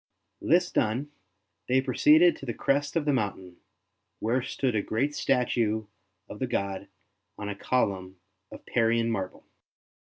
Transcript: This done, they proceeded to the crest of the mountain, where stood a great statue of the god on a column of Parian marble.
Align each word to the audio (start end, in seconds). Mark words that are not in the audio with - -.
This 0.41 0.71
done, 0.71 1.11
they 1.67 1.79
proceeded 1.79 2.35
to 2.37 2.45
the 2.47 2.55
crest 2.55 2.95
of 2.95 3.05
the 3.05 3.13
mountain, 3.13 3.57
where 4.17 4.41
stood 4.41 4.73
a 4.73 4.81
great 4.81 5.13
statue 5.13 5.85
of 6.27 6.39
the 6.39 6.47
god 6.47 6.87
on 7.37 7.49
a 7.49 7.55
column 7.55 8.19
of 8.51 8.65
Parian 8.65 9.11
marble. 9.11 9.45